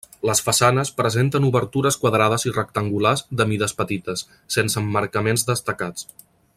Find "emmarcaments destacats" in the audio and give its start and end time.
4.83-6.09